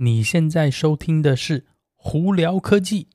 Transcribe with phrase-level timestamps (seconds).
[0.00, 1.66] 你现在收听的是
[1.96, 3.08] 胡聊科技。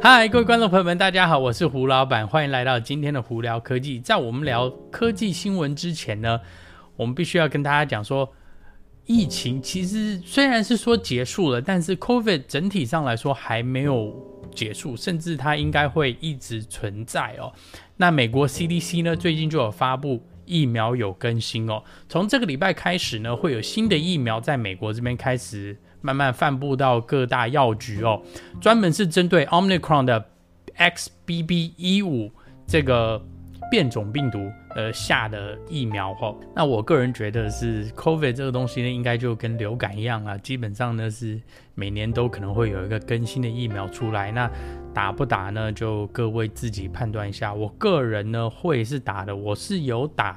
[0.00, 3.98] 嗨，各位观众朋友们，大家好，我是胡老板，欢迎来到今天的胡聊科技。
[3.98, 6.40] 在我们聊科技新闻之前呢，
[6.94, 8.32] 我们必须要跟大家讲说，
[9.06, 14.14] 疫情其实虽然是说结束了，但是 COVID 整体上来说还没有
[14.54, 17.52] 结束，甚至它应该会一直存在哦。
[17.96, 20.22] 那美国 CDC 呢，最近就有发布。
[20.46, 28.22] 疫苗有更新哦，从这个礼拜开始呢，会有新的疫苗在美国这边开始慢慢散布到各大药局哦，
[28.60, 30.24] 专门是针对 Omicron 的
[30.76, 32.30] XBB.1.5
[32.66, 33.20] 这个
[33.70, 36.36] 变种病毒呃下的疫苗哦。
[36.54, 41.40] 那我个人觉得是 COVID 这个东西呢，应该就跟流感一样啊，基本上呢是
[41.74, 44.50] 每年都可能会有一个更新的疫苗出来那。
[44.96, 45.70] 打不打呢？
[45.70, 47.52] 就各位自己判断一下。
[47.52, 50.34] 我个人呢会是打的，我是有打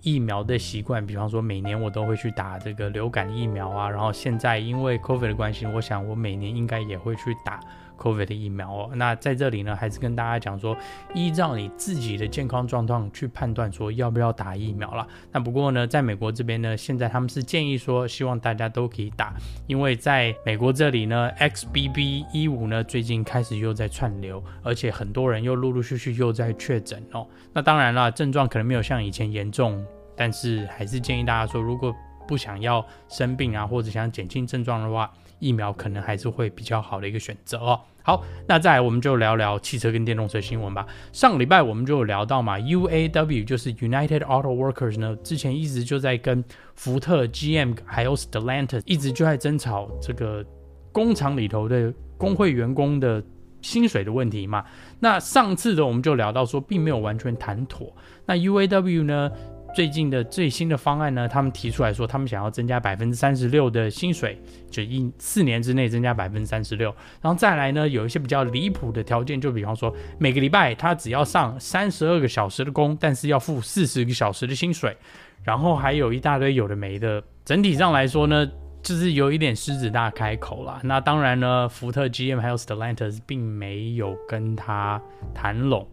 [0.00, 1.06] 疫苗的习惯。
[1.06, 3.90] 比方说每年我都会去打这个流感疫苗啊。
[3.90, 7.60] 然后现在因为 COVID 的关系，我想我每年应该也会去打。
[8.02, 10.76] COVID 的疫苗哦，那在这里呢，还是跟大家讲说，
[11.14, 15.06] 依照你自己的健康状况去判断说要不要打疫苗了。
[15.30, 19.32] 那不过呢，在美国这边呢，现在他们是建议说，希望大家都可以打，
[19.68, 27.24] 因为在美国这里呢，XBB.1.5 呢最近开始又在串流，而且很多人又陆陆续续又在确诊哦。
[27.52, 29.84] 那当然了，症状可能没有像以前严重，
[30.16, 31.94] 但是还是建议大家说，如果
[32.26, 37.80] 不想要生病啊，或者想减轻症状的话，疫苗可能还是会比较好的一个选择哦。
[38.04, 40.86] 好，那再来我们就聊聊汽车跟电动车新闻吧。
[41.12, 50.44] 上个礼拜我们就有聊到嘛，UAW 就是 United Auto Workers 呢，之前一直就在跟福特、GM 还有 Stellantis 一直就在争吵这个
[50.90, 53.22] 工厂里头的工会员工的
[53.60, 54.64] 薪水的问题嘛。
[54.98, 57.94] 那上次的我们就聊到说，并没有完全谈妥。
[58.26, 59.30] 那 UAW 呢？
[59.74, 64.38] 最近的最新的方案呢，他们提出来说，他们想要增加百分之三十六的薪水，
[64.70, 66.94] 就一四年之内增加百分之三十六。
[67.22, 74.96] 然后再来呢，有一些比较离谱的条件，就比方说每个礼拜他只要上三十二个小时的工，但是要付四十个小时的薪水。
[75.42, 77.22] 然后还有一大堆有的没的。
[77.44, 78.46] 整体上来说呢，
[78.82, 80.80] 就是有一点狮子大开口了。
[80.84, 85.00] 那当然呢，福特、GM 还有 Stellantis 并没有跟他
[85.34, 85.88] 谈拢。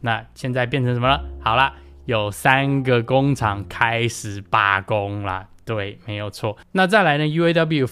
[0.00, 1.24] 那现在变成什么了？
[1.40, 1.74] 好了。
[2.06, 6.56] 有三个工厂开始罢工了，对，没有错。
[6.72, 7.88] 那再来呢？UAW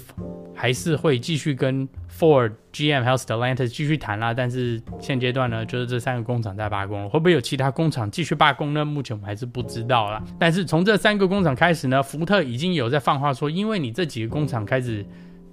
[0.54, 8.84] 还是会继续跟 Ford、GM 还有 Stellantis 继续谈啦，但是现阶段呢，就是这三个工厂在罢工，会不会有其他工厂继续罢工呢？
[8.84, 10.22] 目前我们还是不知道啦。
[10.38, 15.04] 但是从这三个工厂开始呢，福特已经有在放话说，因为你这几个工厂开始。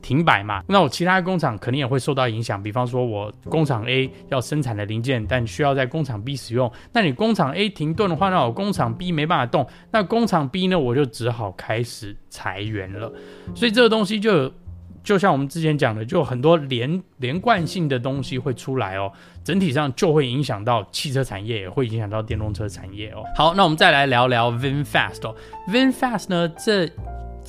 [0.01, 2.61] 停摆嘛，那我其他工厂肯定也会受到影响。
[2.61, 13.11] 比方说，我工厂 A 要生产的零件，但需要在工厂 B 使用，那你工厂 A 停顿的话，那我工厂 B 没办法动，那工厂 B 呢，我就只好开始裁员了。
[13.53, 14.51] 所以这个东西就
[15.03, 19.11] 就像我们之前讲的，就很多连连贯性的东西会出来哦，
[19.43, 23.23] 整体上就会影响到汽车产业，也会影响到电动车产业哦。
[23.35, 25.35] 好，那我们再来聊聊 VinFast 哦
[25.67, 26.89] ，VinFast 呢这。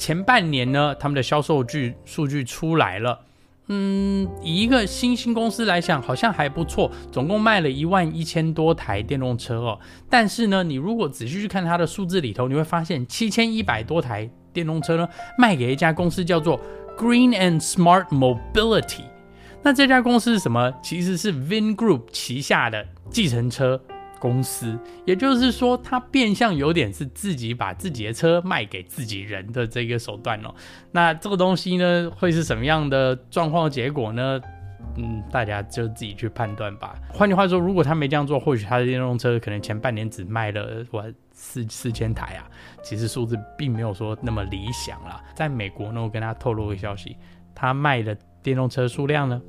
[0.01, 3.21] 前半年呢，他们的销售据数据出来了，
[3.67, 9.79] 嗯，以一个新兴公司来讲，好像还不错，总共卖了一万一千多台电动车哦。
[10.09, 15.07] 但是呢，你如果仔细去看它的数字里头，你会发现七千一百多台电动车呢，
[15.37, 16.59] 卖给一家公司叫做
[16.97, 19.05] Green and Smart Mobility。
[19.63, 20.73] 那这家公司是什么？
[20.83, 23.79] 其实是 Vingroup 旗下的计程车。
[24.21, 30.55] 公司，也就是说，他变相有点是自己把自己的车卖给自己人的这个手段哦。
[30.93, 34.41] 那这个东西呢，会是什么样的状况结果呢？
[34.97, 36.97] 嗯，大家就自己去判断吧。
[37.13, 42.51] 换句话说，如果他没这样做，或许他的电动车可能前半年只卖了我四四千台啊。
[42.83, 45.23] 其实数字并没有说那么理想啦。
[45.35, 47.17] 在美国呢，我跟他透露个消息，
[47.55, 49.41] 他卖的电动车数量呢，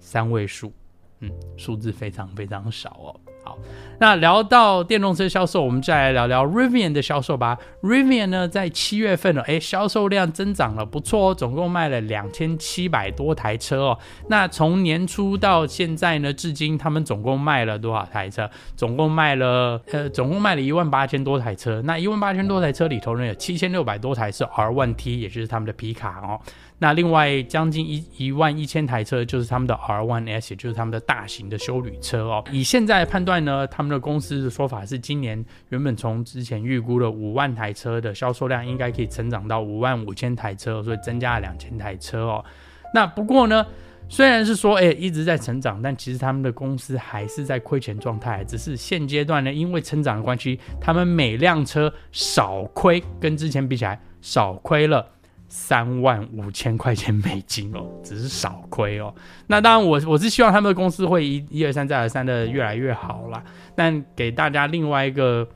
[0.00, 0.72] 三位数，
[1.20, 3.20] 嗯，数字非常非常少哦。
[3.48, 3.58] 好，
[3.98, 7.56] 那聊到电动车销售，我们再来聊聊 Rivian 的销售吧。
[7.80, 13.98] Rivian 呢，在七月份呢，哎，销售量增长了，不错哦，总共卖了两千七百多台车哦。
[14.28, 18.50] 那从年初到现在呢，至今他们总共卖了多少台车？
[18.76, 21.80] 总共卖了，呃，总共卖了一万八千多台车。
[21.86, 26.38] 那一万八千多台车里头呢，有七千六百多台是 R1T，也就是他们的皮卡哦。
[26.80, 32.44] 那另外将近一一万一千台车就是他们的 R1S，就是他们的大型的休旅车哦。
[32.52, 42.44] 以现在判断呢，他们的公司的说法是，今年原本从之前预估的五万台车的销售量，应该可以成长到五万五千台车，所以增加了两千台车哦。
[42.94, 43.66] 那不过呢，
[44.08, 48.44] 虽然是说，哎、欸，一直在成长，但其实他们的公司还是在亏钱状态。
[48.44, 55.04] 只是现阶段呢，因为成长的关系，他们每辆车少亏，跟之前比起来少亏了
[55.48, 59.14] 三万五千块钱美金哦， 只是少亏哦。
[59.46, 63.42] 那当然我，我是希望他们的公司会一一而三再而三的越来越好啦。
[63.74, 65.48] 但给大家另外一个。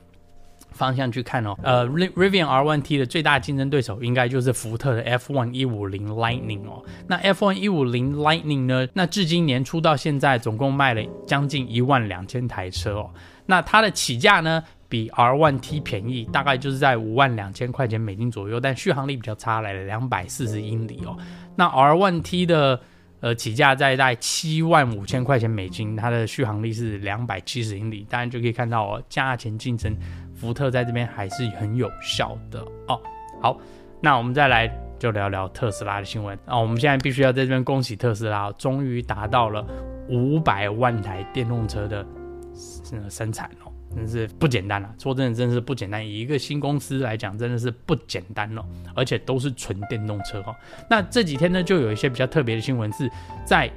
[0.75, 6.83] 方向去看哦，呃，Rivian R1T 的最大竞争对手应该就是福特的 F1 150 Lightning 哦。
[7.06, 8.89] 那 F1 150 Lightning 呢？
[8.94, 13.11] 那至今年初到现在总共卖了将近一万两千台车哦。
[13.44, 21.17] 那它的起价呢，比 R1T 便宜，大概就是在五万两千块钱美金左右，但续航力比较差，来了两百四十英里哦。
[21.56, 22.79] 那 R1T 的
[23.21, 29.97] 呃起价在在七万五千块钱美金，它的续航力是两百七十英里，当然就可以看到哦，价钱竞争。
[30.35, 33.00] 福特在这边还是很有效的哦。
[33.41, 33.59] 好，
[34.03, 36.59] 那我们再来就聊聊特斯拉的新闻啊。
[36.59, 39.67] 我们现在必须要在这边恭喜特斯拉，终于达到了
[40.11, 42.05] 五百万台电动车的
[43.09, 44.94] 生产哦，真是不简单了。
[44.99, 46.06] 说真的，真是不简单。
[46.06, 48.62] 以一个新公司来讲，真的是不简单哦，
[48.94, 50.55] 而且都是纯电动车哦。
[50.89, 53.11] 那这几天呢，就有一些比较特别的新闻是
[53.44, 53.71] 在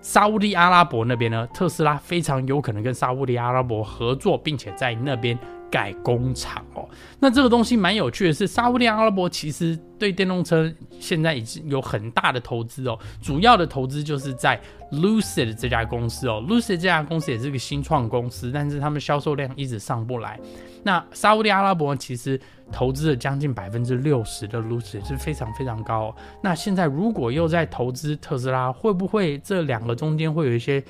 [0.00, 5.38] 沙乌地阿拉伯那边呢，特斯拉非常有可能跟沙乌地阿拉伯合作，并且在那边。
[5.70, 6.88] 盖工厂哦，
[7.18, 20.38] 那这个东西蛮有趣的是，沙乌地阿拉伯其实对电动车现在已经有很大的投资哦，主要的投资就是在 Lucid 这家公司哦，Lucid 这家公司也是个新创公司，但是他们销售量一直上不来。
[20.82, 22.40] 那沙乌地阿拉伯其实
[22.72, 26.16] 投资了将近百分之六十的 Lucid 是非常非常高哦。
[26.42, 30.82] 那现在如果又在投资特斯拉，会不会这两个中间会有一些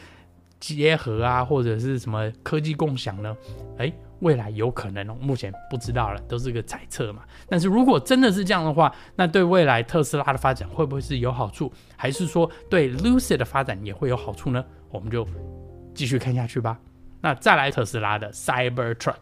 [0.59, 3.37] 结合啊，或者是什么科技共享呢？
[3.79, 3.93] 诶。
[4.21, 7.23] 未来有可能哦，目前不知道了，都是个猜测嘛。
[7.49, 14.65] 但是如果真的是这样的话，那对未来特斯拉的发展会不会是有好处，还是说对 Lucid 的发展也会有好处呢？
[14.91, 15.27] 我们就
[15.95, 16.79] 继续看下去吧。
[17.21, 19.17] 那再来特斯拉的 Cybertruck，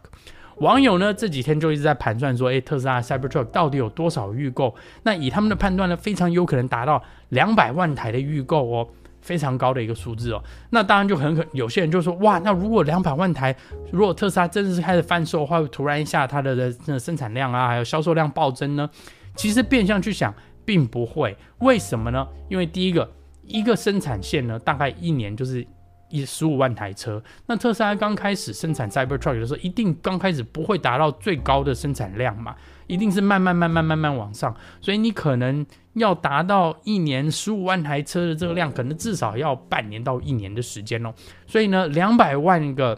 [0.57, 4.75] 网友呢这几天就一直在盘算说，诶，特斯拉 Cybertruck 到底有多少预购？
[5.03, 8.89] 那以他们的判断呢，非常有可能达到两百万台的预购哦。
[9.21, 13.55] 非常高的一个数字哦，那当然就很可，有些人就说哇，那如果两百万台，
[13.91, 18.89] 如果特斯拉真的是开始贩售的话，突然一下它的的生产量啊，还有销售量暴增呢？
[19.35, 20.33] 其实变相去想，
[20.65, 21.37] 并不会。
[21.59, 22.27] 为什么呢？
[22.49, 23.09] 因为第一个，
[23.43, 25.65] 一个生产线呢，大概一年就是
[26.09, 27.21] 一十五万台车。
[27.47, 32.55] 那特斯拉刚开始生产 Cybertruck 的时候，一定刚开始不会达到最高的生产量嘛，
[32.87, 35.65] 一定是慢慢慢慢慢慢往上，所以你可能。
[35.93, 41.13] 要达到一年十五万台车的这个量，可能至少要半年到一年的时间哦。
[41.45, 42.97] 所以呢，两百万个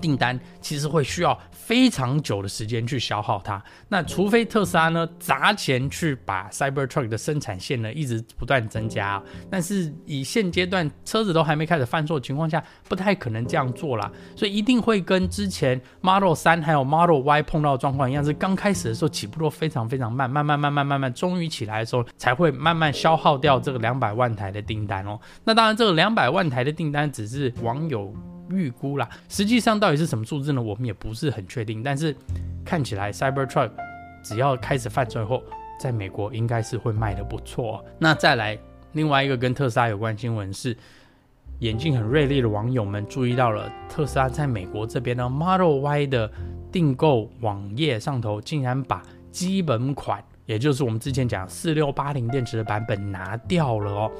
[0.00, 3.62] 订单其实会需要非常久的时间去消耗它。
[3.88, 14.10] 那除非特斯拉呢砸钱去把 Cybertruck 的生产线呢一直不断增加，但是以现阶段车子都还没开始犯错的情况下，不太可能这样做啦。
[14.36, 25.18] 所以一定会跟之前 Model 3还有 Model Y 碰到的状况一样，是刚开始的时候起步都非常非常慢，慢慢慢慢慢慢，终于起来的时候才会慢慢消耗掉这个两百万台的订单哦。
[25.44, 28.14] 那当然，这个两百万台的订单只是网友。
[28.50, 30.60] 预估啦，实际上到底是什么数字呢？
[30.60, 31.82] 我们也不是很确定。
[31.82, 32.14] 但是
[32.64, 33.70] 看起来 Cybertruck
[34.22, 35.42] 只要开始犯罪后，
[35.80, 37.84] 在美国应该是会卖得不错。
[37.98, 38.58] 那再来
[38.92, 40.76] 另外一个跟特斯拉有关新闻是，
[41.60, 46.30] 眼睛很锐利的网友们注意到了特斯拉在美国这边呢 Model Y 的
[46.72, 54.10] 订购网页上头，竟然把基本款，也就是我们之前讲四六八零电池的版本拿掉了哦。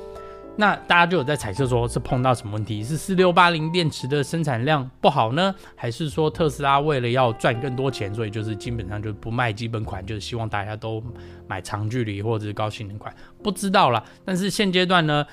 [0.57, 2.85] 那大家就有在猜测，说是碰到什么问题？
[2.85, 11.03] 是四六八零电池的生产量不好呢，还是说特斯拉为了要赚更多钱，所以就是基本上就不卖基本款，就是希望大家都
[11.47, 13.15] 买长距离或者是高性能款？
[13.43, 14.05] 不知道啦。
[14.23, 15.27] 但是现阶段呢，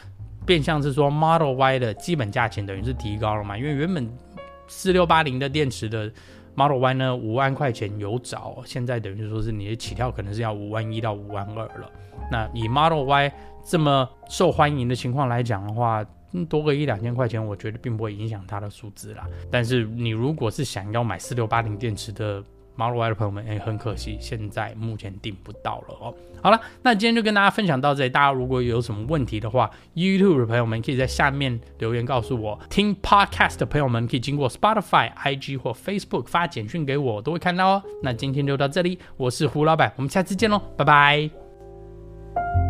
[0.45, 4.09] 变相是说 Model Y 的基本价钱等于是提高了嘛，因为原本
[4.67, 6.09] 四六八零的电池的
[6.55, 11.91] Model Y 呢五万块钱有找，现在等于说是你的起跳可能是要五万一到五万二了。
[12.31, 13.31] 那以 Model Y
[13.65, 16.05] 这么受欢迎的情况来讲的话，
[16.50, 19.27] 多个一两千块钱，我觉得并不会影响它的数字啦。
[19.51, 22.43] 但是你如果是想要买四六八零电池的
[22.75, 26.13] Model Y 的朋友们，哎，很可惜，现在目前订不到了哦。
[26.43, 28.10] 好了，那今天就跟大家分享到这里。
[28.10, 32.60] 大家如果有什么问题的话，YouTube 的朋友们可以在下面留言告诉我。
[32.69, 37.84] 听 Podcast 的朋友们可以经过 Spotify、IG 或 Facebook 发简讯给我，我都会看到哦。
[38.03, 41.47] 那今天就到这里，我是胡老板，我们下次见喽，拜拜。
[42.38, 42.66] thank you